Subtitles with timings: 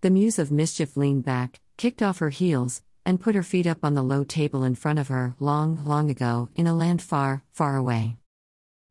[0.00, 3.78] The Muse of Mischief leaned back, kicked off her heels, and put her feet up
[3.82, 7.42] on the low table in front of her, long, long ago, in a land far,
[7.50, 8.16] far away.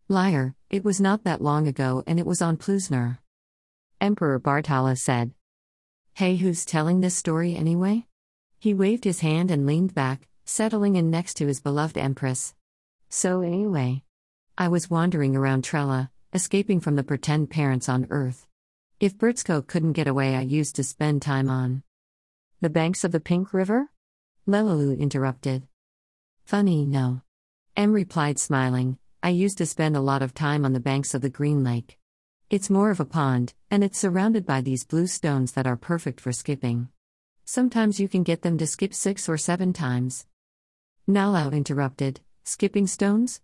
[0.09, 3.19] Liar, it was not that long ago and it was on Ploosnar.
[4.01, 5.31] Emperor Bartala said.
[6.15, 8.05] Hey, who's telling this story anyway?
[8.59, 12.53] He waved his hand and leaned back, settling in next to his beloved Empress.
[13.07, 14.03] So, anyway,
[14.57, 18.45] I was wandering around Trella, escaping from the pretend parents on Earth.
[18.99, 21.83] If Brzko couldn't get away, I used to spend time on
[22.61, 23.91] the banks of the Pink River?
[24.47, 25.67] Lelalu interrupted.
[26.45, 27.21] Funny, no.
[27.75, 31.21] M replied, smiling, I used to spend a lot of time on the banks of
[31.21, 31.99] the Green Lake.
[32.49, 36.19] It's more of a pond, and it's surrounded by these blue stones that are perfect
[36.19, 36.89] for skipping.
[37.45, 40.25] Sometimes you can get them to skip six or seven times.
[41.07, 43.41] Nalau interrupted, Skipping stones?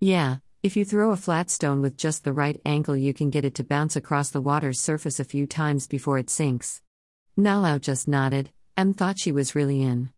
[0.00, 3.44] Yeah, if you throw a flat stone with just the right angle, you can get
[3.44, 6.82] it to bounce across the water's surface a few times before it sinks.
[7.38, 10.10] Nalau just nodded, and thought she was really in.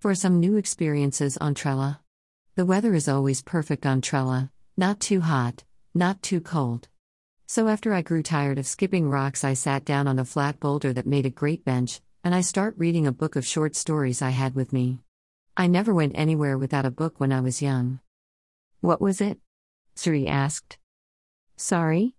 [0.00, 2.00] For some new experiences on Trella.
[2.54, 6.88] The weather is always perfect on Trella, not too hot, not too cold.
[7.46, 10.94] So after I grew tired of skipping rocks, I sat down on a flat boulder
[10.94, 14.30] that made a great bench, and I start reading a book of short stories I
[14.30, 15.00] had with me.
[15.58, 18.00] I never went anywhere without a book when I was young.
[18.80, 19.38] What was it?
[19.98, 20.78] Sri asked.
[21.56, 22.14] Sorry?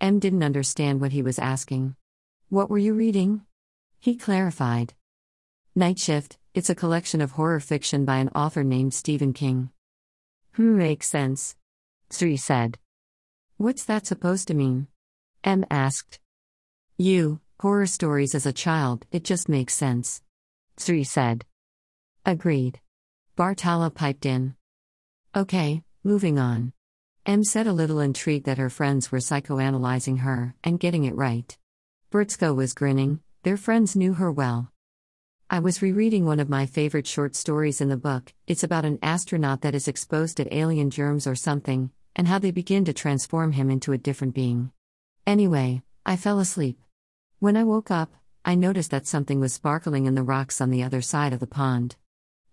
[0.00, 1.94] M didn't understand what he was asking.
[2.48, 3.42] What were you reading?
[4.00, 4.94] He clarified.
[5.76, 9.70] Night Shift, it's a collection of horror fiction by an author named Stephen King.
[10.54, 11.54] Hmm, makes sense.
[12.10, 12.78] Sri said.
[13.58, 14.88] What's that supposed to mean?
[15.44, 16.18] M asked.
[16.98, 20.20] You, horror stories as a child, it just makes sense.
[20.78, 21.44] Sri said.
[22.26, 22.80] Agreed.
[23.36, 24.56] Bartala piped in.
[25.36, 26.72] Okay, moving on.
[27.26, 31.56] M said a little intrigued that her friends were psychoanalyzing her and getting it right.
[32.10, 34.72] Brzko was grinning, their friends knew her well.
[35.50, 38.32] I was rereading one of my favorite short stories in the book.
[38.46, 42.52] It's about an astronaut that is exposed to alien germs or something, and how they
[42.52, 44.72] begin to transform him into a different being.
[45.26, 46.80] Anyway, I fell asleep.
[47.38, 48.14] When I woke up,
[48.44, 51.46] I noticed that something was sparkling in the rocks on the other side of the
[51.46, 51.96] pond.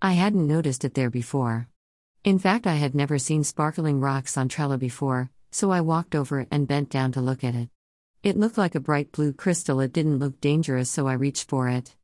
[0.02, 1.70] I hadn't noticed it there before.
[2.28, 6.46] In fact, I had never seen sparkling rocks on Trella before, so I walked over
[6.52, 7.70] and bent down to look at it.
[8.22, 11.70] It looked like a bright blue crystal, it didn't look dangerous, so I reached for
[11.70, 11.96] it.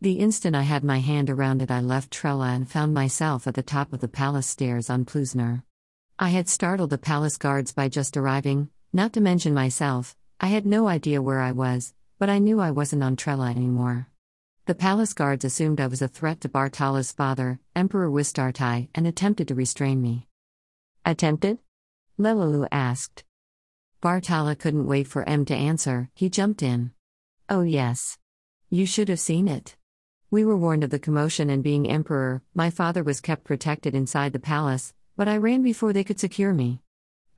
[0.00, 3.52] The instant I had my hand around it, I left Trella and found myself at
[3.52, 5.62] the top of the palace stairs on Ploosnar.
[6.18, 10.64] I had startled the palace guards by just arriving, not to mention myself, I had
[10.64, 14.08] no idea where I was, but I knew I wasn't on Trella anymore.
[14.66, 19.46] The palace guards assumed I was a threat to Bartala's father, Emperor Wistartai, and attempted
[19.46, 20.26] to restrain me.
[21.04, 21.58] Attempted?
[22.18, 23.22] Lelalu asked.
[24.02, 26.90] Bartala couldn't wait for M to answer, he jumped in.
[27.48, 28.18] Oh, yes.
[28.68, 29.76] You should have seen it.
[30.32, 34.32] We were warned of the commotion, and being emperor, my father was kept protected inside
[34.32, 36.82] the palace, but I ran before they could secure me.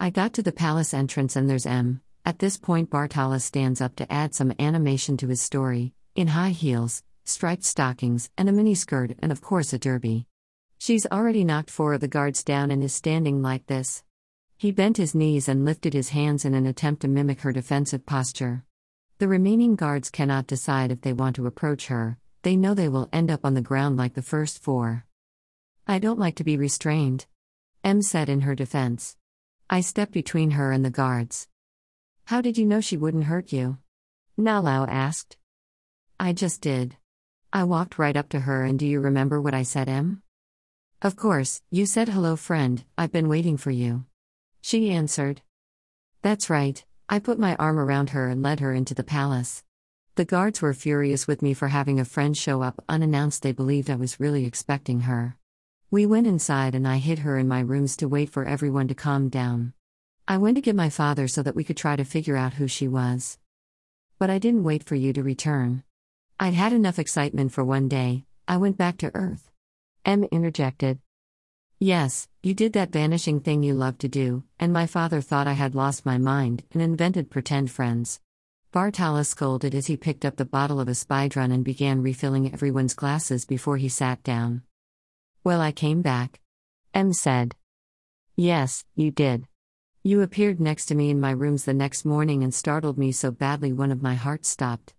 [0.01, 2.01] I got to the palace entrance, and there's M.
[2.25, 6.51] At this point, Bartala stands up to add some animation to his story, in high
[6.51, 10.27] heels, striped stockings, and a miniskirt, and of course a derby.
[10.79, 14.05] She's already knocked four of the guards down and is standing like this.
[14.57, 18.07] He bent his knees and lifted his hands in an attempt to mimic her defensive
[18.07, 18.65] posture.
[19.19, 23.09] The remaining guards cannot decide if they want to approach her, they know they will
[23.13, 25.05] end up on the ground like the first four.
[25.87, 27.27] I don't like to be restrained.
[27.83, 29.17] M said in her defense.
[29.69, 31.49] I stepped between her and the guards.
[32.27, 33.79] How did you know she wouldn't hurt you?
[34.39, 35.37] Nalau asked.
[36.21, 36.97] I just did.
[37.51, 40.23] I walked right up to her, and do you remember what I said, M?
[41.01, 44.05] Of course, you said hello, friend, I've been waiting for you.
[44.61, 45.41] She answered.
[46.21, 49.65] That's right, I put my arm around her and led her into the palace.
[50.17, 53.89] The guards were furious with me for having a friend show up unannounced, they believed
[53.89, 55.37] I was really expecting her.
[55.91, 58.95] We went inside and I hid her in my rooms to wait for everyone to
[58.95, 59.73] calm down.
[60.27, 62.69] I went to get my father so that we could try to figure out who
[62.69, 63.39] she was.
[64.19, 65.83] But I didn't wait for you to return.
[66.41, 69.51] I'd had enough excitement for one day, I went back to Earth.
[70.05, 71.01] M interjected.
[71.81, 75.55] Yes, you did that vanishing thing you love to do, and my father thought I
[75.55, 78.21] had lost my mind and invented pretend friends.
[78.73, 82.95] Bartala scolded as he picked up the bottle of a spydrun and began refilling everyone's
[82.95, 84.63] glasses before he sat down.
[85.43, 86.39] Well, I came back.
[86.95, 87.57] M said.
[88.37, 89.49] Yes, you did.
[90.05, 93.33] You appeared next to me in my rooms the next morning and startled me so
[93.33, 94.95] badly one of my hearts stopped.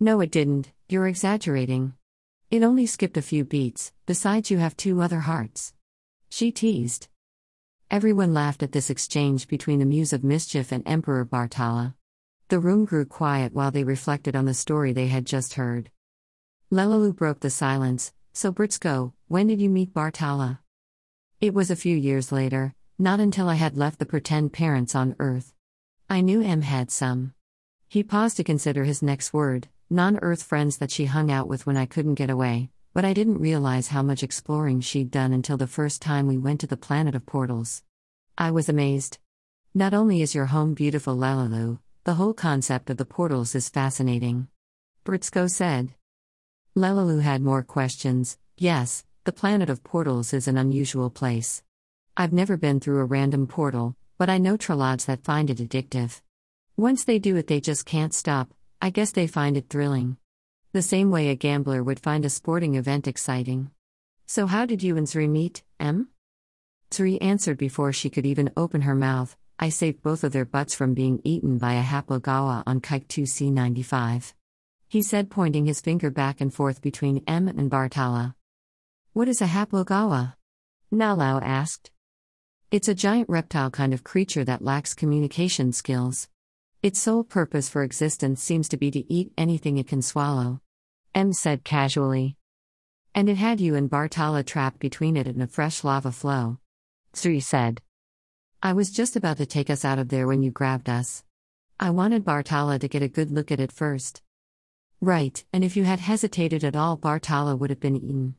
[0.00, 1.92] No, it didn't, you're exaggerating.
[2.50, 5.74] It only skipped a few beats, besides, you have two other hearts.
[6.30, 7.08] She teased.
[7.90, 11.94] Everyone laughed at this exchange between the Muse of Mischief and Emperor Bartala.
[12.48, 15.90] The room grew quiet while they reflected on the story they had just heard.
[16.72, 18.14] Lelalu broke the silence.
[18.32, 20.60] So, Brzko, when did you meet Bartala?
[21.38, 25.16] It was a few years later, not until I had left the pretend parents on
[25.18, 25.52] Earth.
[26.08, 27.34] I knew M had some.
[27.88, 31.66] He paused to consider his next word non Earth friends that she hung out with
[31.66, 35.56] when I couldn't get away, but I didn't realize how much exploring she'd done until
[35.56, 37.82] the first time we went to the planet of portals.
[38.36, 39.18] I was amazed.
[39.74, 44.48] Not only is your home beautiful, Lalalu, the whole concept of the portals is fascinating.
[45.04, 45.94] Brzko said.
[46.76, 48.36] Lelalu had more questions.
[48.58, 51.62] Yes, the planet of portals is an unusual place.
[52.16, 56.20] I've never been through a random portal, but I know Trollods that find it addictive.
[56.76, 58.52] Once they do it, they just can't stop.
[58.80, 60.16] I guess they find it thrilling.
[60.72, 63.70] The same way a gambler would find a sporting event exciting.
[64.26, 66.08] So, how did you and Zri meet, M?
[66.90, 70.72] Zri answered before she could even open her mouth I saved both of their butts
[70.72, 74.32] from being eaten by a haplogawa on Kike 2C 95.
[74.88, 78.36] He said, pointing his finger back and forth between M and Bartala.
[79.14, 80.34] What is a haplogawa?
[80.94, 81.90] Nalau asked.
[82.70, 86.28] It's a giant reptile kind of creature that lacks communication skills.
[86.80, 90.60] Its sole purpose for existence seems to be to eat anything it can swallow.
[91.12, 92.36] M said casually.
[93.16, 96.58] And it had you and Bartala trapped between it and a fresh lava flow.
[97.16, 97.82] Zri said.
[98.62, 101.24] I was just about to take us out of there when you grabbed us.
[101.80, 104.22] I wanted Bartala to get a good look at it first.
[105.00, 108.36] Right, and if you had hesitated at all, Bartala would have been eaten.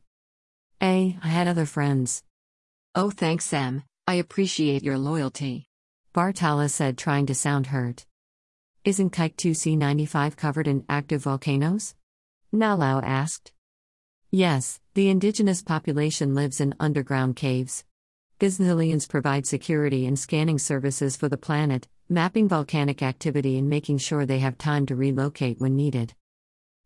[0.82, 2.22] A, I had other friends.
[2.94, 3.82] Oh, thanks, Sam.
[4.06, 5.66] I appreciate your loyalty.
[6.14, 8.06] Bartala said, trying to sound hurt.
[8.82, 11.94] Isn't Kike 2C95 covered in active volcanoes?
[12.50, 13.52] Nalau asked.
[14.30, 17.84] Yes, the indigenous population lives in underground caves.
[18.38, 24.24] Gazillions provide security and scanning services for the planet, mapping volcanic activity and making sure
[24.24, 26.14] they have time to relocate when needed.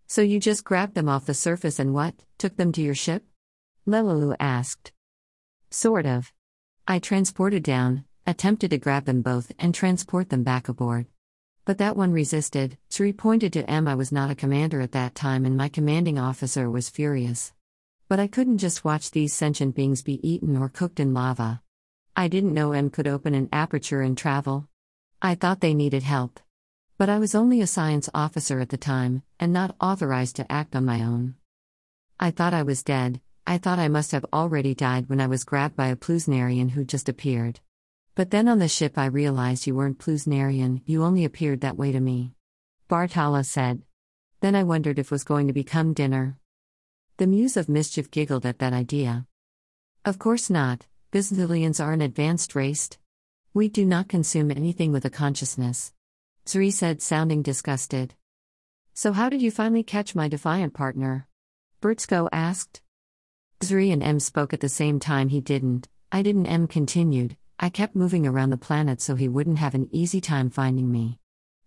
[0.08, 3.24] So you just grabbed them off the surface and what, took them to your ship?
[3.86, 4.90] Lelalu asked.
[5.70, 6.32] Sort of.
[6.88, 11.06] I transported down, attempted to grab them both, and transport them back aboard.
[11.66, 12.76] But that one resisted.
[12.90, 13.88] Zri pointed to M.
[13.88, 17.52] I was not a commander at that time, and my commanding officer was furious.
[18.06, 21.62] But I couldn't just watch these sentient beings be eaten or cooked in lava.
[22.14, 24.68] I didn't know M could open an aperture and travel.
[25.22, 26.38] I thought they needed help.
[26.98, 30.76] But I was only a science officer at the time, and not authorized to act
[30.76, 31.34] on my own.
[32.20, 35.44] I thought I was dead, I thought I must have already died when I was
[35.44, 37.60] grabbed by a Ploosnarian who just appeared.
[38.16, 41.90] But then on the ship I realized you weren't Ploosnarian, you only appeared that way
[41.90, 42.32] to me.
[42.88, 43.82] Bartala said.
[44.40, 46.36] Then I wondered if was going to become dinner.
[47.16, 49.26] The Muse of Mischief giggled at that idea.
[50.04, 52.90] Of course not, Byzantilians are an advanced race.
[53.52, 55.92] We do not consume anything with a consciousness.
[56.46, 58.14] Zri said, sounding disgusted.
[58.92, 61.26] So, how did you finally catch my defiant partner?
[61.80, 62.80] Brzko asked.
[63.60, 65.30] Zri and M spoke at the same time.
[65.30, 65.88] He didn't.
[66.12, 66.46] I didn't.
[66.46, 67.36] M continued.
[67.58, 71.18] I kept moving around the planet so he wouldn't have an easy time finding me.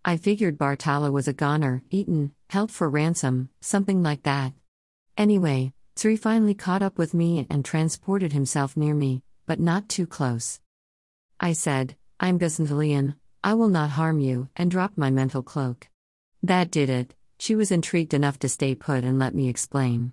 [0.03, 4.53] I figured Bartala was a goner, eaten, held for ransom, something like that.
[5.17, 10.05] Anyway, Zri finally caught up with me and transported himself near me, but not too
[10.05, 10.59] close.
[11.39, 15.87] I said, I'm Gazantalian, I will not harm you, and dropped my mental cloak.
[16.43, 20.11] That did it, she was intrigued enough to stay put and let me explain.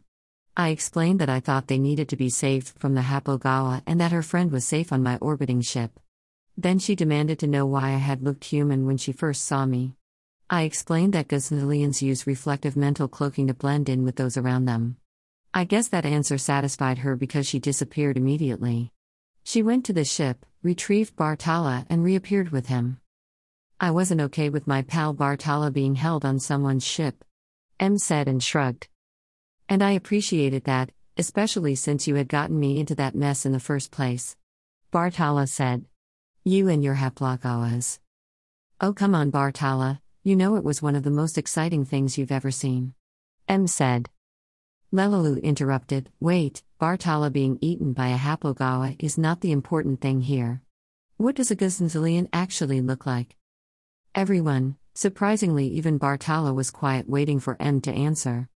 [0.57, 4.13] I explained that I thought they needed to be saved from the Haplogawa and that
[4.13, 5.99] her friend was safe on my orbiting ship.
[6.57, 9.97] Then she demanded to know why I had looked human when she first saw me.
[10.49, 14.97] I explained that Gazillions use reflective mental cloaking to blend in with those around them.
[15.53, 18.93] I guess that answer satisfied her because she disappeared immediately.
[19.43, 23.01] She went to the ship, retrieved Bartala, and reappeared with him.
[23.81, 27.25] I wasn't okay with my pal Bartala being held on someone's ship.
[27.81, 28.87] M said and shrugged.
[29.69, 33.61] And I appreciated that, especially since you had gotten me into that mess in the
[33.61, 34.37] first place.
[34.93, 35.85] Bartala said.
[36.45, 37.99] You and your Haplagawas.
[38.81, 42.33] Oh, come on, Bartala, you know it was one of the most exciting things you've
[42.33, 42.95] ever seen.
[43.49, 44.11] M said.
[44.93, 50.63] Lelalu interrupted, Wait, Bartala being eaten by a haplogawa is not the important thing here.
[51.17, 53.37] What does a Gazanzilian actually look like?
[54.15, 58.49] Everyone, surprisingly, even Bartala was quiet, waiting for M to answer.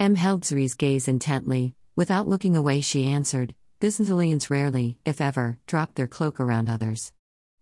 [0.00, 5.94] M held Zri's gaze intently, without looking away, she answered, Byzantilians rarely, if ever, drop
[5.94, 7.12] their cloak around others.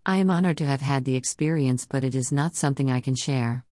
[0.06, 3.16] I am honored to have had the experience, but it is not something I can
[3.16, 3.64] share.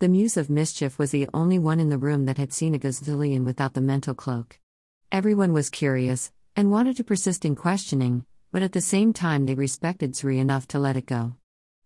[0.00, 2.80] The Muse of Mischief was the only one in the room that had seen a
[2.80, 4.58] Gazillion without the mental cloak.
[5.12, 9.54] Everyone was curious, and wanted to persist in questioning, but at the same time they
[9.54, 11.36] respected Zri enough to let it go.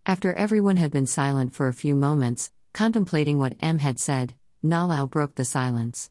[0.06, 4.32] After everyone had been silent for a few moments, contemplating what M had said,
[4.64, 6.10] Nalao broke the silence.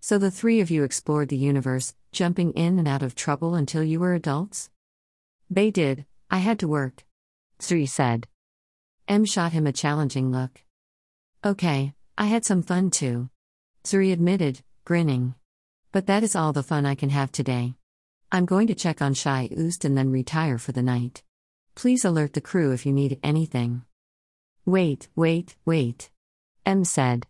[0.00, 3.82] So the three of you explored the universe, jumping in and out of trouble until
[3.82, 4.70] you were adults?
[5.50, 7.04] They did, I had to work.
[7.60, 8.26] Sri said.
[9.06, 10.62] M shot him a challenging look.
[11.44, 13.30] Okay, I had some fun too.
[13.84, 15.34] Sri admitted, grinning.
[15.92, 17.74] But that is all the fun I can have today.
[18.30, 21.22] I'm going to check on Shai Oost and then retire for the night.
[21.74, 23.82] Please alert the crew if you need anything.
[24.66, 26.10] Wait, wait, wait.
[26.66, 27.26] M said.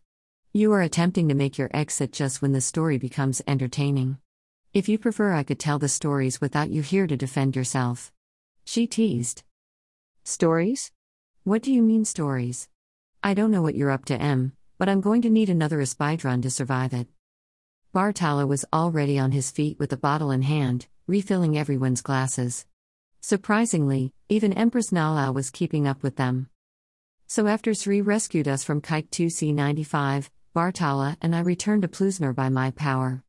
[0.54, 4.16] You are attempting to make your exit just when the story becomes entertaining.
[4.72, 8.10] If you prefer, I could tell the stories without you here to defend yourself.
[8.64, 9.42] She teased.
[10.24, 10.90] Stories?
[11.44, 12.66] What do you mean, stories?
[13.22, 16.40] I don't know what you're up to, M, but I'm going to need another Espydron
[16.40, 17.08] to survive it.
[17.94, 22.64] Bartala was already on his feet with a bottle in hand, refilling everyone's glasses.
[23.20, 26.48] Surprisingly, even Empress Nala was keeping up with them.
[27.26, 32.48] So after Sri rescued us from Kike 2C95, Bartala and I returned to Ploosnar by
[32.48, 33.22] my power.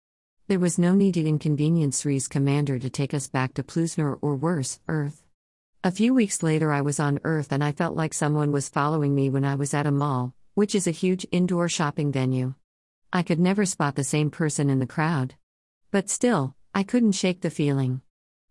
[0.47, 4.35] There was no need to inconvenience Sri's commander to take us back to Ploosnar or
[4.35, 5.21] worse, Earth.
[5.83, 9.13] A few weeks later, I was on Earth and I felt like someone was following
[9.13, 12.55] me when I was at a mall, which is a huge indoor shopping venue.
[13.13, 15.35] I could never spot the same person in the crowd.
[15.91, 18.01] But still, I couldn't shake the feeling.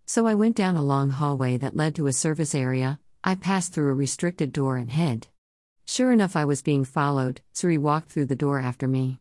[0.06, 3.72] So I went down a long hallway that led to a service area, I passed
[3.72, 5.26] through a restricted door and hid.
[5.90, 9.20] Sure enough, I was being followed, Suri walked through the door after me.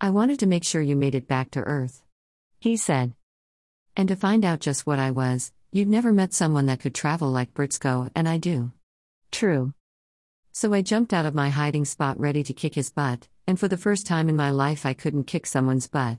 [0.00, 2.04] I wanted to make sure you made it back to Earth.
[2.60, 3.14] He said.
[3.96, 7.28] And to find out just what I was, you'd never met someone that could travel
[7.28, 8.70] like Brzko, and I do.
[9.32, 9.74] True.
[10.52, 13.66] So I jumped out of my hiding spot ready to kick his butt, and for
[13.66, 16.18] the first time in my life I couldn't kick someone's butt.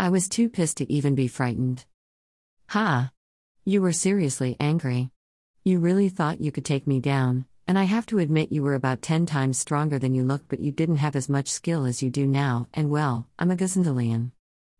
[0.00, 1.84] I was too pissed to even be frightened.
[2.68, 3.12] Ha!
[3.66, 5.10] You were seriously angry.
[5.62, 8.74] You really thought you could take me down, and I have to admit you were
[8.74, 12.02] about 10 times stronger than you look, but you didn't have as much skill as
[12.02, 14.32] you do now, and well, I'm a Gazendalian.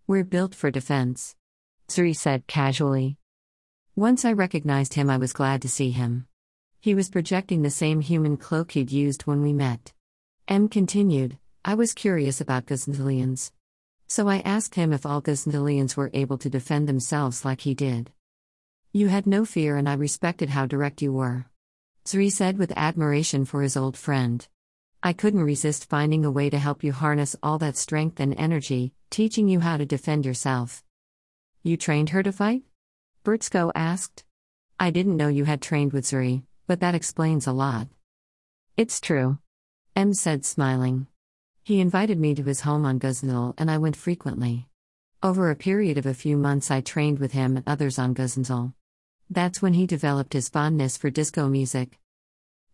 [0.06, 1.34] We're built for defense.
[1.88, 3.16] Zuri said casually.
[3.96, 6.26] Once I recognized him, I was glad to see him.
[6.80, 9.92] He was projecting the same human cloak he'd used when we met.
[10.46, 13.50] M continued, I was curious about Gazendalians.
[14.06, 18.12] So I asked him if all Gazendalians were able to defend themselves like he did.
[18.92, 21.46] You had no fear, and I respected how direct you were.
[22.06, 24.46] Sri said with admiration for his old friend.
[25.02, 28.92] I couldn't resist finding a way to help you harness all that strength and energy,
[29.08, 30.84] teaching you how to defend yourself.
[31.62, 32.62] You trained her to fight?
[33.24, 34.22] Brzko asked.
[34.78, 37.88] I didn't know you had trained with Zuri, but that explains a lot.
[38.76, 39.38] It's true.
[39.96, 41.06] M said, smiling.
[41.62, 44.68] He invited me to his home on Guznil, and I went frequently.
[45.22, 48.74] Over a period of a few months, I trained with him and others on Guznil.
[49.30, 51.98] That's when he developed his fondness for disco music.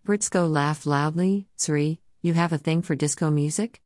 [0.07, 1.47] Brzko laughed loudly.
[1.57, 3.81] Sri, you have a thing for disco music?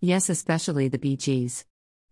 [0.00, 1.64] Yes, especially the Bee Gees.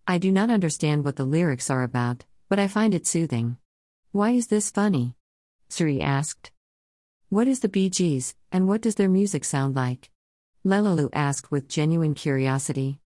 [0.07, 3.57] I do not understand what the lyrics are about, but I find it soothing.
[4.13, 5.15] Why is this funny?
[5.69, 6.51] Sri asked.
[7.29, 10.11] What is the Bee Gees, and what does their music sound like?
[10.65, 12.99] Lelalu asked with genuine curiosity.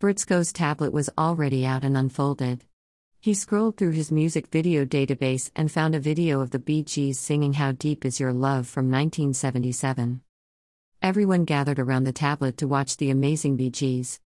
[0.00, 2.64] Brzko's tablet was already out and unfolded.
[3.22, 7.20] He scrolled through his music video database and found a video of the Bee Gees
[7.20, 10.22] singing How Deep Is Your Love from 1977.
[11.00, 14.18] Everyone gathered around the tablet to watch the amazing Bee Gees.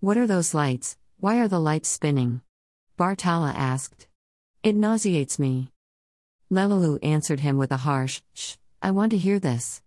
[0.00, 0.96] What are those lights?
[1.20, 2.40] Why are the lights spinning?
[2.98, 4.08] Bartala asked.
[4.64, 5.70] It nauseates me.
[6.50, 9.82] Lelalu answered him with a harsh, Shh, I want to hear this.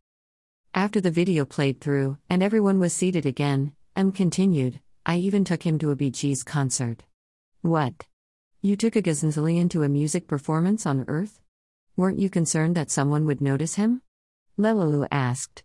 [0.74, 5.64] After the video played through, and everyone was seated again, M continued, I even took
[5.64, 7.04] him to a Bee Gees concert.
[7.62, 8.06] What?
[8.62, 11.40] You took a Gazenzalian to a music performance on Earth?
[11.96, 14.02] Weren't you concerned that someone would notice him?
[14.58, 15.64] Lelalu asked.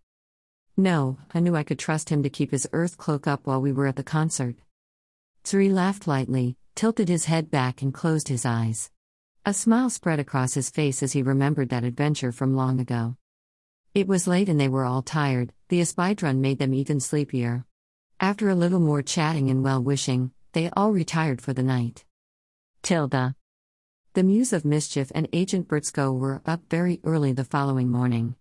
[0.76, 3.72] No, I knew I could trust him to keep his Earth cloak up while we
[3.72, 4.54] were at the concert.
[5.42, 8.92] Sri laughed lightly, tilted his head back, and closed his eyes.
[9.44, 13.16] A smile spread across his face as he remembered that adventure from long ago.
[13.92, 17.64] It was late and they were all tired, the Espydron made them even sleepier.
[18.20, 22.04] After a little more chatting and well wishing, they all retired for the night.
[22.84, 23.34] Tilda.
[24.12, 28.36] The Muse of Mischief and Agent Brzko were up very early the following morning.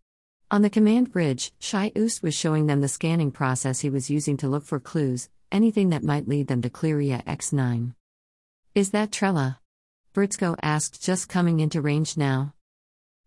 [0.51, 4.35] On the command bridge, Shai Oost was showing them the scanning process he was using
[4.35, 7.95] to look for clues, anything that might lead them to Clearia X9.
[8.75, 9.61] Is that Trella?
[10.13, 12.53] Brzko asked, just coming into range now.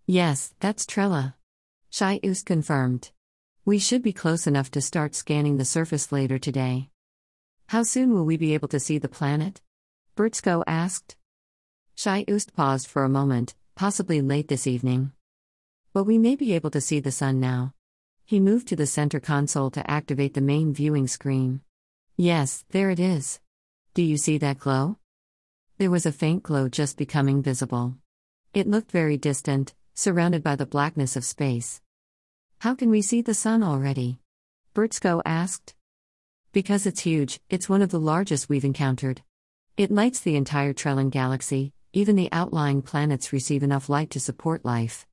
[0.04, 1.34] Yes, that's Trella.
[1.88, 3.10] Shai Oost confirmed.
[3.64, 6.90] We should be close enough to start scanning the surface later today.
[7.68, 9.62] How soon will we be able to see the planet?
[10.16, 11.14] Brzko asked.
[11.94, 15.12] Shai Oost paused for a moment, possibly late this evening.
[15.92, 17.74] But we may be able to see the sun now.
[18.24, 21.60] He moved to the center console to activate the main viewing screen.
[22.16, 23.40] Yes, there it is.
[23.92, 24.96] Do you see that glow?
[25.76, 27.96] There was a faint glow just becoming visible.
[28.54, 31.82] It looked very distant, surrounded by the blackness of space.
[32.60, 34.20] How can we see the sun already?
[34.74, 35.74] Brzko asked.
[36.52, 39.20] Because it's huge, it's one of the largest we've encountered.
[39.76, 44.64] It lights the entire Trellin galaxy, even the outlying planets receive enough light to support
[44.64, 45.06] life.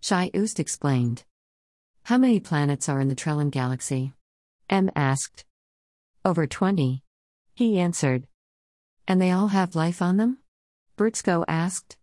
[0.00, 1.22] Shai Oost explained.
[2.02, 4.14] How many planets are in the Trellin galaxy?
[4.68, 5.44] M asked.
[6.24, 7.04] Over 20.
[7.54, 8.26] He answered.
[9.06, 10.38] And they all have life on them?
[10.96, 11.96] Britsko asked.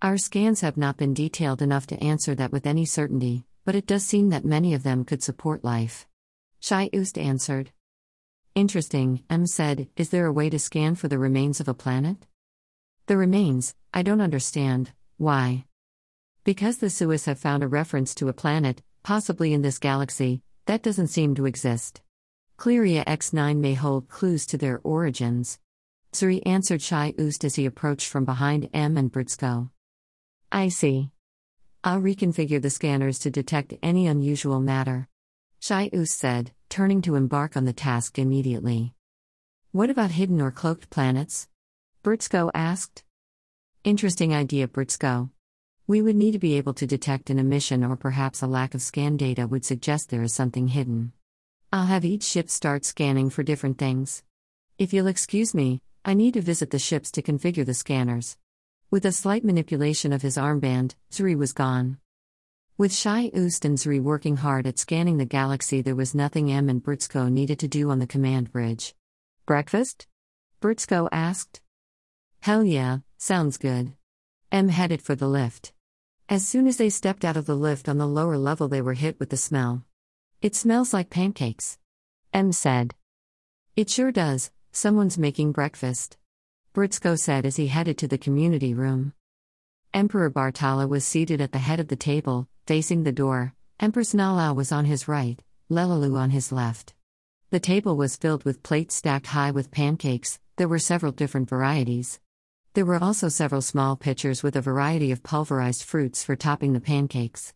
[0.00, 3.86] Our scans have not been detailed enough to answer that with any certainty, but it
[3.86, 6.06] does seem that many of them could support life.
[6.60, 7.72] Shai Oost answered.
[8.54, 12.26] Interesting, M said, is there a way to scan for the remains of a planet?
[13.06, 15.64] The remains, I don't understand, why?
[16.44, 20.82] Because the Suis have found a reference to a planet, possibly in this galaxy, that
[20.82, 22.02] doesn't seem to exist.
[22.58, 25.58] Clearia X9 may hold clues to their origins.
[26.12, 29.70] Suri answered Shai Oost as he approached from behind M and Brzko.
[30.50, 31.10] I see.
[31.82, 35.08] I'll reconfigure the scanners to detect any unusual matter.
[35.58, 38.94] Shai Oost said, turning to embark on the task immediately.
[39.72, 41.46] What about hidden or cloaked planets?
[42.02, 43.04] Brzko asked.
[43.84, 45.28] Interesting idea, Brzko.
[45.86, 48.80] We would need to be able to detect an emission or perhaps a lack of
[48.80, 51.12] scan data would suggest there is something hidden.
[51.70, 54.22] I'll have each ship start scanning for different things.
[54.78, 58.38] If you'll excuse me, I need to visit the ships to configure the scanners.
[58.90, 61.98] With a slight manipulation of his armband, Zuri was gone.
[62.82, 66.68] With Shai Oost and Zuri working hard at scanning the galaxy, there was nothing M
[66.68, 68.96] and Brzko needed to do on the command bridge.
[69.46, 70.08] Breakfast?
[70.60, 71.60] Brzko asked.
[72.40, 73.92] Hell yeah, sounds good.
[74.50, 75.72] M headed for the lift.
[76.28, 78.94] As soon as they stepped out of the lift on the lower level, they were
[78.94, 79.84] hit with the smell.
[80.40, 81.78] It smells like pancakes.
[82.34, 82.96] M said.
[83.76, 86.16] It sure does, someone's making breakfast.
[86.74, 89.12] Brzko said as he headed to the community room.
[89.94, 93.54] Emperor Bartala was seated at the head of the table, facing the door.
[93.80, 95.38] Empress Nala was on his right,
[95.70, 96.94] Lelalu on his left.
[97.50, 102.20] The table was filled with plates stacked high with pancakes, there were several different varieties.
[102.74, 106.80] There were also several small pitchers with a variety of pulverized fruits for topping the
[106.80, 107.52] pancakes.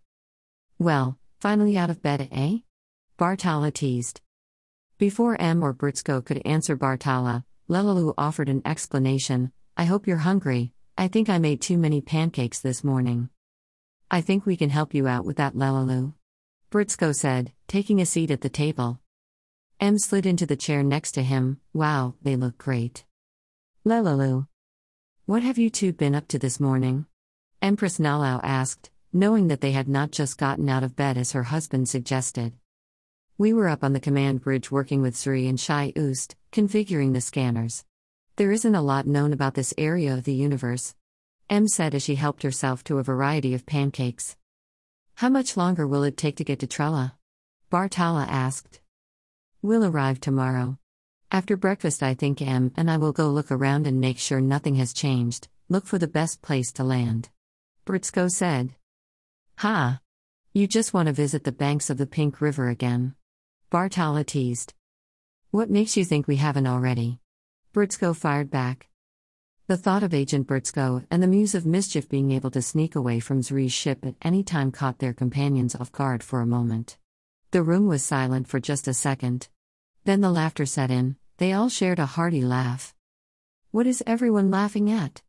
[0.78, 2.58] Well, finally out of bed, eh?
[3.18, 4.20] Bartala teased.
[4.98, 10.72] Before M or Brzko could answer Bartala, Lelalu offered an explanation I hope you're hungry,
[10.96, 13.28] I think I made too many pancakes this morning.
[14.10, 16.14] I think we can help you out with that, Lelalu.
[16.70, 19.00] Brzko said, taking a seat at the table.
[19.80, 21.60] M slid into the chair next to him.
[21.72, 23.04] Wow, they look great.
[23.84, 24.46] Lelalu.
[25.26, 27.06] What have you two been up to this morning?
[27.60, 31.44] Empress Nalau asked, knowing that they had not just gotten out of bed as her
[31.44, 32.52] husband suggested.
[33.38, 37.20] We were up on the command bridge working with Suri and Shai Oost, configuring the
[37.20, 37.84] scanners.
[38.36, 40.94] There isn't a lot known about this area of the universe.
[41.48, 44.36] M said as she helped herself to a variety of pancakes.
[45.14, 47.16] How much longer will it take to get to Trella?
[47.70, 48.80] Bartala asked.
[49.62, 50.78] We'll arrive tomorrow.
[51.30, 54.74] After breakfast, I think M and I will go look around and make sure nothing
[54.76, 57.28] has changed, look for the best place to land.
[57.86, 58.74] Brzko said.
[59.58, 60.00] Ha!
[60.52, 63.14] You just want to visit the banks of the Pink River again.
[63.70, 64.74] Bartala teased.
[65.52, 67.20] What makes you think we haven't already?
[67.72, 68.88] Brzko fired back.
[69.68, 73.18] The thought of Agent Brzko and the Muse of Mischief being able to sneak away
[73.18, 76.96] from Zuri's ship at any time caught their companions off guard for a moment.
[77.50, 79.48] The room was silent for just a second.
[80.04, 82.94] Then the laughter set in, they all shared a hearty laugh.
[83.72, 85.22] What is everyone laughing at?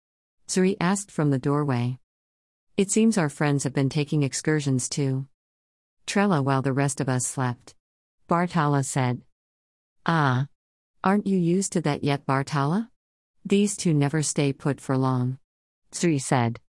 [0.47, 1.97] Zuri asked from the doorway.
[2.77, 5.25] It seems our friends have been taking excursions too.
[6.05, 7.73] Trella while the rest of us slept.
[8.29, 9.23] Bartala said.
[10.05, 10.45] Ah.
[11.03, 12.89] Aren't you used to that yet, Bartala?
[13.49, 15.37] These two never stay put for long.
[15.93, 16.59] Zuri said.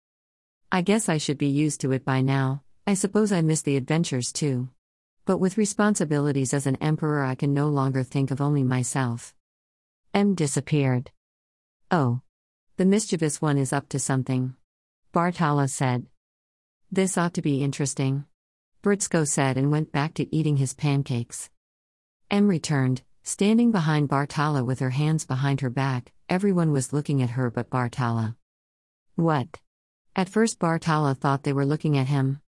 [0.70, 3.76] I guess I should be used to it by now, I suppose I miss the
[3.76, 4.68] adventures too.
[5.24, 9.34] But with responsibilities as an emperor, I can no longer think of only myself.
[10.14, 11.10] M disappeared.
[11.90, 12.20] Oh.
[12.76, 14.54] The mischievous one is up to something.
[15.12, 16.06] Bartala said.
[16.92, 18.24] This ought to be interesting.
[18.84, 21.50] Brzko said and went back to eating his pancakes.
[22.30, 27.28] M returned, standing behind Bartala with her hands behind her back, everyone was looking at
[27.28, 28.36] her but Bartala.
[29.16, 29.60] What?
[30.16, 32.40] At first, Bartala thought they were looking at him.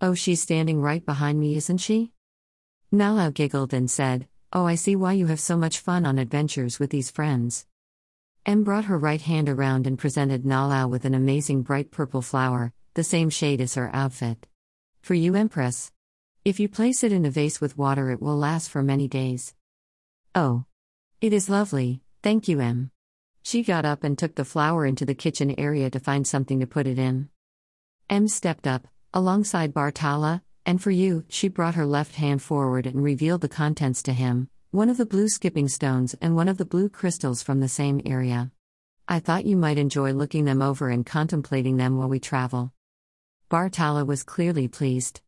[0.00, 2.10] Oh, she's standing right behind me, isn't she?
[2.92, 6.80] Nalau giggled and said, Oh, I see why you have so much fun on adventures
[6.80, 7.66] with these friends.
[8.44, 12.72] M brought her right hand around and presented Nalau with an amazing bright purple flower,
[12.94, 14.48] the same shade as her outfit.
[15.00, 15.92] For you, Empress.
[16.44, 19.54] If you place it in a vase with water, it will last for many days.
[20.34, 20.64] Oh.
[21.20, 22.90] It is lovely, thank you, M.
[23.42, 26.66] She got up and took the flower into the kitchen area to find something to
[26.66, 27.28] put it in.
[28.10, 33.02] M stepped up, alongside Bartala, and for you, she brought her left hand forward and
[33.02, 36.64] revealed the contents to him one of the blue skipping stones and one of the
[36.64, 38.50] blue crystals from the same area.
[39.06, 42.72] I thought you might enjoy looking them over and contemplating them while we travel.
[43.48, 45.20] Bartala was clearly pleased.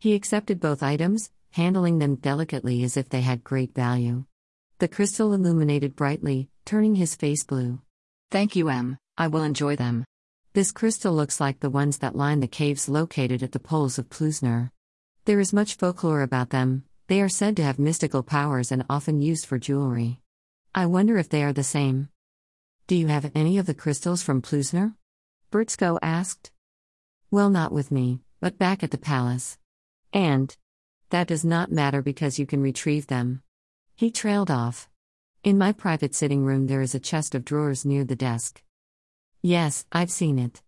[0.00, 4.24] He accepted both items, handling them delicately as if they had great value.
[4.80, 7.80] The crystal illuminated brightly, turning his face blue.
[8.30, 8.96] Thank you, Em.
[9.16, 10.04] I will enjoy them.
[10.52, 14.08] This crystal looks like the ones that line the caves located at the poles of
[14.08, 14.70] Ploosnar.
[15.24, 19.20] There is much folklore about them, they are said to have mystical powers and often
[19.20, 20.20] used for jewelry.
[20.76, 22.10] I wonder if they are the same.
[22.86, 24.94] Do you have any of the crystals from Ploosnar?
[25.50, 26.52] Brzko asked.
[27.32, 29.58] Well, not with me, but back at the palace.
[30.12, 30.56] And.
[31.10, 33.42] That does not matter because you can retrieve them.
[33.98, 34.88] He trailed off.
[35.42, 38.62] In my private sitting room, there is a chest of drawers near the desk.
[39.42, 40.62] Yes, I've seen it.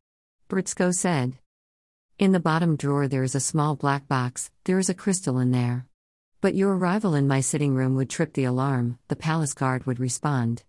[0.49, 1.39] Brzko said.
[2.19, 5.53] In the bottom drawer, there is a small black box, there is a crystal in
[5.53, 5.87] there.
[6.41, 10.01] But your arrival in my sitting room would trip the alarm, the palace guard would
[10.01, 10.65] respond.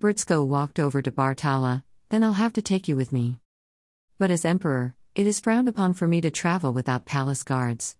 [0.00, 3.40] Brzko walked over to Bartala, then I'll have to take you with me.
[4.18, 7.98] But as emperor, it is frowned upon for me to travel without palace guards.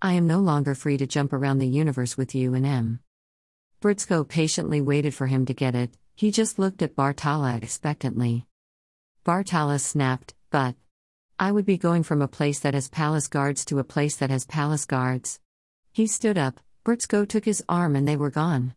[0.00, 3.00] I am no longer free to jump around the universe with you and M.
[3.84, 8.46] Brzko patiently waited for him to get it, he just looked at Bartala expectantly.
[9.26, 10.74] Bartala snapped, but.
[11.38, 14.30] I would be going from a place that has palace guards to a place that
[14.30, 15.38] has palace guards.
[15.92, 18.74] He stood up, Brzko took his arm and they were gone.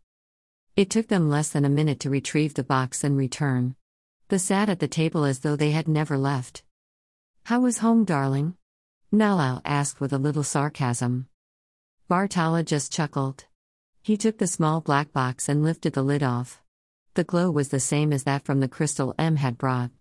[0.76, 3.78] It took them less than a minute to retrieve the box and return.
[4.28, 6.64] They sat at the table as though they had never left.
[7.46, 8.58] How was home, darling?
[9.14, 11.30] Nalal asked with a little sarcasm.
[12.10, 13.46] Bartala just chuckled.
[14.08, 16.62] He took the small black box and lifted the lid off.
[17.16, 19.92] The glow was the same as that from the crystal M had brought.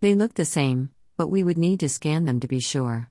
[0.00, 3.08] They looked the same, but we would need to scan them to be sure.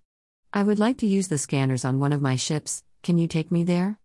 [0.51, 3.49] I would like to use the scanners on one of my ships, can you take
[3.49, 3.97] me there?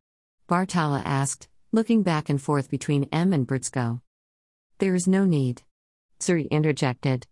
[0.49, 4.01] Bartala asked, looking back and forth between M and Brzko.
[4.79, 5.63] There is no need.
[6.21, 7.27] Zuri interjected.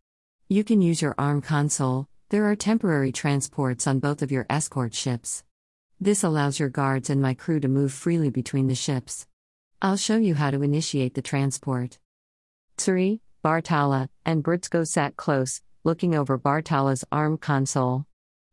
[0.48, 4.92] You can use your arm console, there are temporary transports on both of your escort
[4.92, 5.44] ships.
[6.02, 9.24] This allows your guards and my crew to move freely between the ships.
[9.80, 12.00] I'll show you how to initiate the transport.
[12.76, 18.06] Tsuri, Bartala, and Brzko sat close, looking over Bartala's arm console.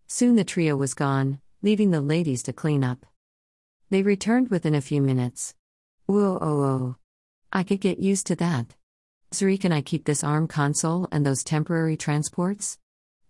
[0.06, 3.04] Soon the trio was gone, leaving the ladies to clean up.
[3.90, 5.56] They returned within a few minutes.
[6.06, 6.96] Whoa, oh, oh.
[7.52, 8.76] I could get used to that.
[9.32, 12.78] Zuri, can I keep this arm console and those temporary transports?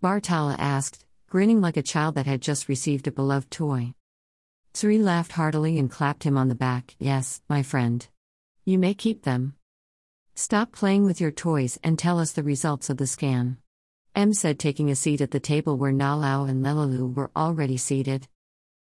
[0.03, 3.93] Bartala asked, grinning like a child that had just received a beloved toy.
[4.79, 6.95] Zuri laughed heartily and clapped him on the back.
[6.99, 8.07] Yes, my friend.
[8.63, 9.55] You may keep them.
[10.35, 13.57] Stop playing with your toys and tell us the results of the scan.
[14.15, 18.29] M said, taking a seat at the table where Nalao and Lelalu were already seated.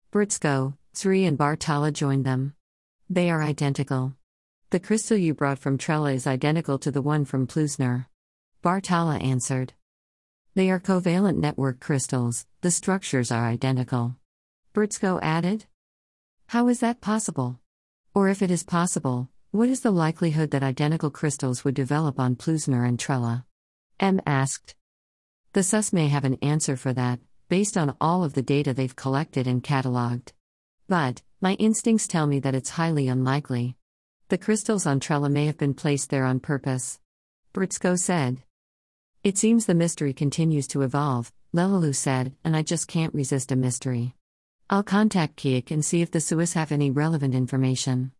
[0.10, 2.54] Brzko, Zuri, and Bartala joined them.
[3.10, 4.14] They are identical.
[4.70, 8.06] The crystal you brought from Trella is identical to the one from Ploosnar.
[8.64, 9.74] Bartala answered.
[10.56, 14.16] They are covalent network crystals, the structures are identical.
[14.74, 15.66] Brzko added.
[16.48, 17.60] How is that possible?
[18.14, 22.36] Or if it is possible, what is the likelihood that identical crystals would develop on
[22.36, 23.46] Ploosnar and Trella?
[24.00, 24.76] M asked.
[25.54, 28.96] The SUS may have an answer for that, based on all of the data they've
[28.96, 30.34] collected and cataloged.
[30.88, 33.76] But, my instincts tell me that it's highly unlikely.
[34.30, 37.00] The crystals on Trella may have been placed there on purpose.
[37.54, 38.42] Brzko said.
[39.24, 43.56] It seems the mystery continues to evolve, Lelalu said, and I just can't resist a
[43.56, 44.16] mystery.
[44.70, 48.12] I'll contact Kiik and see if the Suis have any relevant information.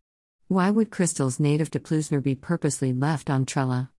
[0.48, 3.90] Why would crystals native to Ploosnar be purposely left on Trella?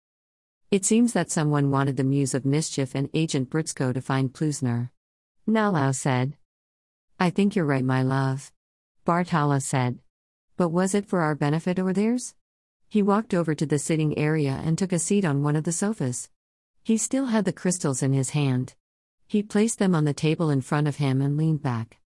[0.71, 4.91] It seems that someone wanted the Muse of Mischief and Agent Brzko to find Ploosnar.
[5.49, 6.37] Nalau said.
[7.19, 8.53] I think you're right, my love.
[9.07, 10.01] Bartala said.
[10.57, 12.35] But was it for our benefit or theirs?
[12.89, 15.73] He walked over to the sitting area and took a seat on one of the
[15.73, 16.29] sofas.
[16.83, 18.75] He still had the crystals in his hand.
[19.27, 21.99] He placed them on the table in front of him and leaned back.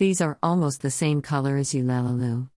[0.00, 2.48] These are almost the same color as Ulelalu.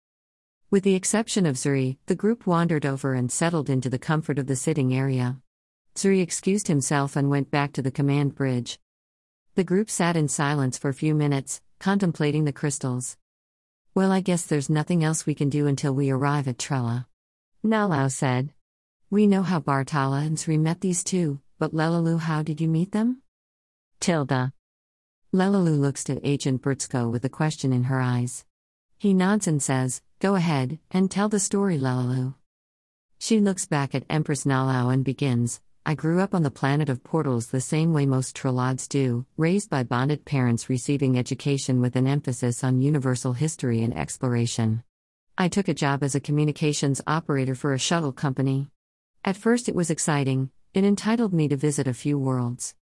[0.70, 4.46] With the exception of Zuri, the group wandered over and settled into the comfort of
[4.46, 5.40] the sitting area.
[5.96, 8.78] Zuri excused himself and went back to the command bridge.
[9.56, 13.16] The group sat in silence for a few minutes, contemplating the crystals.
[13.92, 17.08] Well, I guess there's nothing else we can do until we arrive at Trella.
[17.64, 18.52] Nalao said.
[19.10, 22.92] We know how Bartala and Sri met these two, but Lelalu, how did you meet
[22.92, 23.22] them?
[23.98, 24.52] Tilda.
[25.34, 28.44] Lelalu looks at Agent Brzko with a question in her eyes.
[28.98, 32.34] He nods and says, Go ahead, and tell the story, Lelalu.
[33.18, 37.02] She looks back at Empress Nalao and begins, I grew up on the planet of
[37.02, 42.06] portals the same way most Trollods do, raised by bonded parents receiving education with an
[42.06, 44.84] emphasis on universal history and exploration.
[45.38, 48.68] I took a job as a communications operator for a shuttle company.
[49.24, 52.74] At first, it was exciting, it entitled me to visit a few worlds.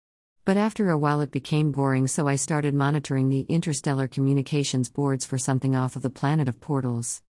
[0.50, 5.24] But after a while, it became boring, so I started monitoring the interstellar communications boards
[5.24, 7.22] for something off of the planet of portals.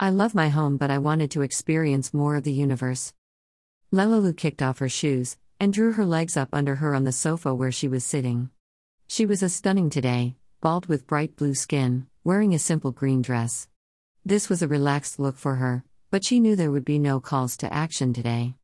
[0.00, 3.12] I love my home, but I wanted to experience more of the universe.
[3.92, 7.54] Lelalu kicked off her shoes and drew her legs up under her on the sofa
[7.54, 8.50] where she was sitting.
[9.06, 13.68] She was a stunning today, bald with bright blue skin, wearing a simple green dress.
[14.24, 17.56] This was a relaxed look for her, but she knew there would be no calls
[17.58, 18.56] to action today.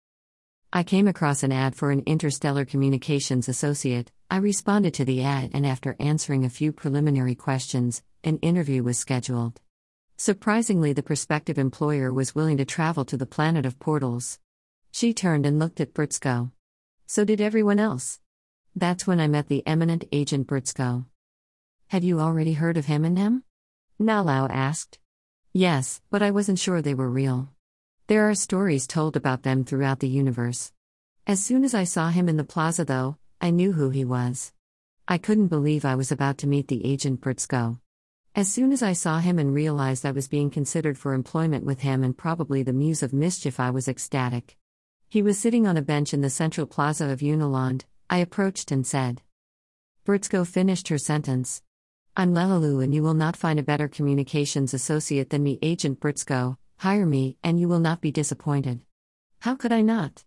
[0.72, 4.12] I came across an ad for an interstellar communications associate.
[4.30, 8.96] I responded to the ad, and after answering a few preliminary questions, an interview was
[8.96, 9.60] scheduled.
[10.16, 14.38] Surprisingly, the prospective employer was willing to travel to the planet of portals.
[14.92, 16.52] She turned and looked at Brzko.
[17.08, 18.20] So did everyone else.
[18.76, 21.06] That's when I met the eminent agent Brzko.
[21.88, 23.42] Had you already heard of him and him?
[24.00, 25.00] Nalau asked.
[25.52, 27.48] Yes, but I wasn't sure they were real.
[28.10, 30.72] There are stories told about them throughout the universe.
[31.28, 34.52] As soon as I saw him in the plaza, though, I knew who he was.
[35.06, 37.78] I couldn't believe I was about to meet the agent Brzko.
[38.34, 41.82] As soon as I saw him and realized I was being considered for employment with
[41.82, 44.56] him and probably the muse of mischief, I was ecstatic.
[45.08, 47.84] He was sitting on a bench in the central plaza of Uniland.
[48.10, 49.22] I approached and said.
[50.04, 51.62] Brzko finished her sentence.
[52.16, 56.56] I'm Lelalu, and you will not find a better communications associate than me, Agent Brzko.
[56.80, 58.80] Hire me, and you will not be disappointed.
[59.40, 60.24] How could I not?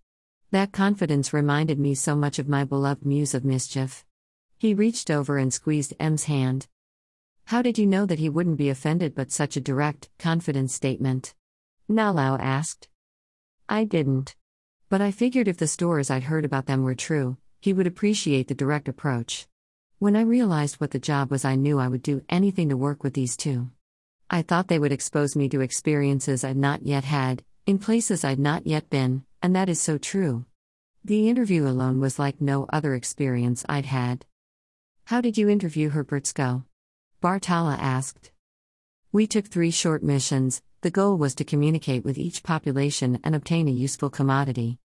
[0.51, 4.05] That confidence reminded me so much of my beloved muse of mischief.
[4.59, 6.67] He reached over and squeezed M's hand.
[7.45, 11.33] How did you know that he wouldn't be offended but such a direct, confident statement?
[11.89, 12.87] Nalao asked.
[13.67, 14.35] I didn't.
[14.89, 18.47] But I figured if the stories I'd heard about them were true, he would appreciate
[18.47, 19.47] the direct approach.
[19.97, 23.03] When I realized what the job was, I knew I would do anything to work
[23.03, 23.71] with these two.
[24.29, 28.39] I thought they would expose me to experiences I'd not yet had, in places I'd
[28.39, 30.45] not yet been, and that is so true.
[31.05, 34.25] The interview alone was like no other experience I'd had.
[35.05, 36.63] How did you interview her, Brzko?
[37.21, 38.31] Bartala asked.
[39.11, 40.61] We took three short missions.
[40.81, 44.79] The goal was to communicate with each population and obtain a useful commodity.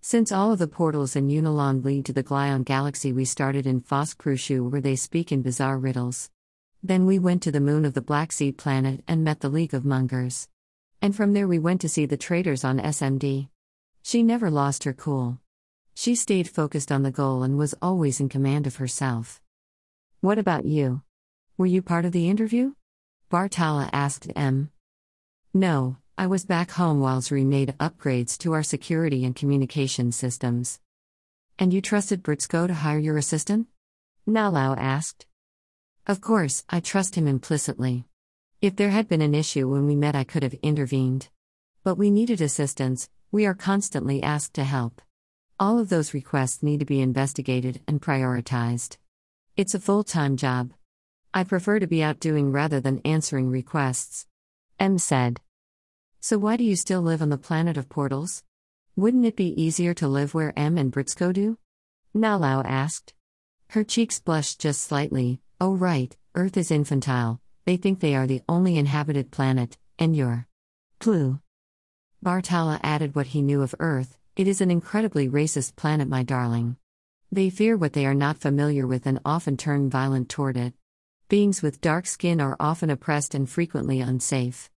[0.00, 3.80] Since all of the portals in Uniland lead to the Glion galaxy, we started in
[3.80, 6.30] Fosk Krushu where they speak in bizarre riddles.
[6.86, 9.72] Then we went to the moon of the Black Seed planet and met the League
[9.72, 10.48] of Mungers.
[11.00, 13.48] And from there we went to see the traders on SMD.
[14.02, 15.38] She never lost her cool.
[15.94, 19.40] She stayed focused on the goal and was always in command of herself.
[20.20, 21.00] What about you?
[21.56, 22.74] Were you part of the interview?
[23.30, 24.70] Bartala asked M.
[25.54, 30.80] No, I was back home while Zri made upgrades to our security and communication systems.
[31.58, 33.68] And you trusted Brzko to hire your assistant?
[34.28, 35.24] Nalau asked.
[36.06, 38.04] Of course, I trust him implicitly.
[38.60, 41.28] If there had been an issue when we met, I could have intervened.
[41.82, 45.00] But we needed assistance, we are constantly asked to help.
[45.58, 48.98] All of those requests need to be investigated and prioritized.
[49.56, 50.72] It's a full time job.
[51.32, 54.26] I prefer to be out doing rather than answering requests.
[54.78, 55.40] M said.
[56.20, 58.42] So why do you still live on the planet of portals?
[58.94, 61.56] Wouldn't it be easier to live where M and Brzko do?
[62.14, 63.14] Nalau asked.
[63.70, 65.40] Her cheeks blushed just slightly.
[65.60, 67.40] Oh, right, Earth is infantile.
[67.64, 70.46] They think they are the only inhabited planet, and you're.
[70.98, 71.40] Plu.
[72.24, 76.76] Bartala added what he knew of Earth it is an incredibly racist planet, my darling.
[77.30, 80.74] They fear what they are not familiar with and often turn violent toward it.
[81.28, 84.70] Beings with dark skin are often oppressed and frequently unsafe.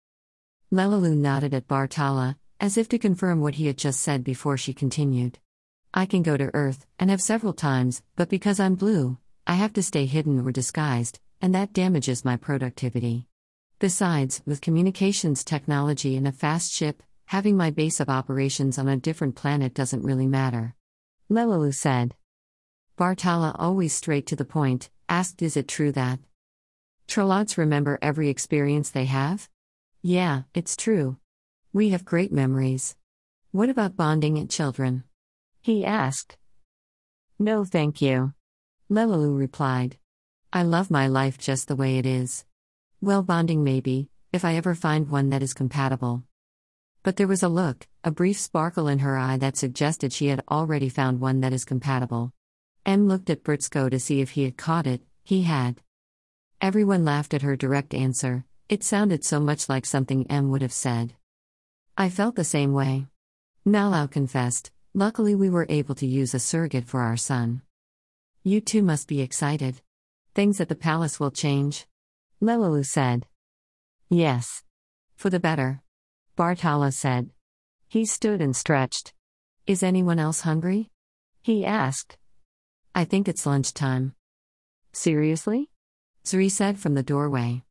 [0.70, 4.74] Lelalu nodded at Bartala, as if to confirm what he had just said before she
[4.74, 5.38] continued.
[5.94, 9.16] I can go to Earth, and have several times, but because I'm blue,
[9.48, 13.28] I have to stay hidden or disguised, and that damages my productivity.
[13.78, 18.96] Besides, with communications technology and a fast ship, having my base of operations on a
[18.96, 20.74] different planet doesn't really matter.
[21.30, 22.16] Lelalu said.
[22.98, 26.18] Bartala, always straight to the point, asked Is it true that
[27.06, 29.48] Trollods remember every experience they have?
[30.02, 31.18] Yeah, it's true.
[31.72, 32.96] We have great memories.
[33.52, 35.04] What about bonding at children?
[35.60, 36.36] He asked.
[37.38, 38.32] No, thank you.
[38.88, 39.96] Lelalu replied.
[40.52, 42.44] I love my life just the way it is.
[43.00, 46.22] Well, bonding maybe, if I ever find one that is compatible.
[47.02, 50.44] But there was a look, a brief sparkle in her eye that suggested she had
[50.48, 52.32] already found one that is compatible.
[52.84, 55.82] M looked at Brzko to see if he had caught it, He had.
[56.60, 60.72] Everyone laughed at her direct answer, it sounded so much like something M would have
[60.72, 61.14] said.
[61.98, 63.08] I felt the same way.
[63.66, 67.62] Nalau confessed, luckily we were able to use a surrogate for our son.
[68.46, 69.80] You too must be excited.
[70.32, 71.88] Things at the palace will change.
[72.40, 73.26] Lelalu said.
[74.08, 74.62] Yes.
[75.16, 75.82] For the better.
[76.38, 77.30] Bartala said.
[77.88, 79.12] He stood and stretched.
[79.66, 80.90] Is anyone else hungry?
[81.42, 82.18] He asked.
[82.94, 84.14] I think it's lunchtime.
[84.92, 85.68] Seriously?
[86.24, 87.64] Zri said from the doorway.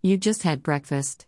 [0.00, 1.26] You just had breakfast.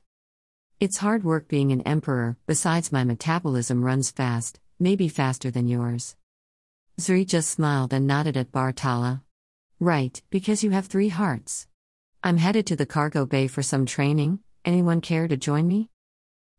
[0.78, 6.14] It's hard work being an emperor, besides, my metabolism runs fast, maybe faster than yours.
[7.02, 9.22] Zri just smiled and nodded at Bartala.
[9.80, 11.66] Right, because you have three hearts.
[12.22, 14.38] I'm headed to the cargo bay for some training.
[14.64, 15.90] Anyone care to join me?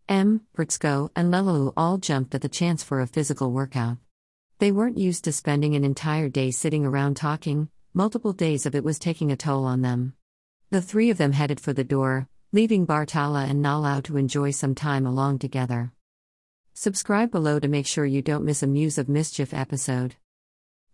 [0.09, 3.99] M, Brzko, and Lelalu all jumped at the chance for a physical workout.
[4.59, 8.83] They weren't used to spending an entire day sitting around talking, multiple days of it
[8.83, 10.13] was taking a toll on them.
[10.71, 14.75] The three of them headed for the door, leaving Bartala and Nalau to enjoy some
[14.75, 15.93] time along together.
[16.73, 20.15] Subscribe below to make sure you don't miss a Muse of Mischief episode.